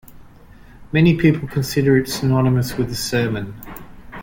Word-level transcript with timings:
Many 0.91 1.15
people 1.15 1.47
consider 1.47 1.95
it 1.95 2.09
synonymous 2.09 2.75
with 2.75 2.89
a 2.89 2.95
sermon. 2.95 3.61